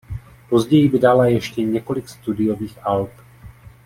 Později 0.49 0.87
vydala 0.89 1.25
ještě 1.27 1.61
několik 1.63 2.09
studiových 2.09 2.77
alb. 2.83 3.09